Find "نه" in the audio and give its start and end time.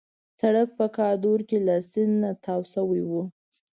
2.23-2.31